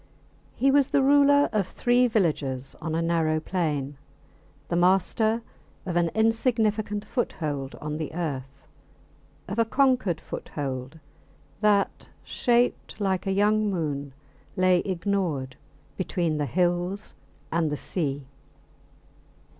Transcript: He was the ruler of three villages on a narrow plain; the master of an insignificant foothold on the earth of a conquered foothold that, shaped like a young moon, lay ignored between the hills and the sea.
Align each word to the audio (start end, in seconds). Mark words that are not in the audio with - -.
He 0.55 0.71
was 0.71 0.87
the 0.87 1.03
ruler 1.03 1.47
of 1.53 1.67
three 1.67 2.07
villages 2.07 2.75
on 2.81 2.95
a 2.95 3.03
narrow 3.03 3.39
plain; 3.39 3.97
the 4.67 4.75
master 4.75 5.43
of 5.85 5.95
an 5.95 6.09
insignificant 6.15 7.05
foothold 7.05 7.75
on 7.75 7.97
the 7.97 8.11
earth 8.15 8.65
of 9.47 9.59
a 9.59 9.63
conquered 9.65 10.19
foothold 10.19 10.97
that, 11.59 12.09
shaped 12.23 12.99
like 12.99 13.27
a 13.27 13.31
young 13.31 13.69
moon, 13.69 14.13
lay 14.57 14.79
ignored 14.79 15.55
between 15.97 16.39
the 16.39 16.47
hills 16.47 17.13
and 17.51 17.71
the 17.71 17.77
sea. 17.77 18.25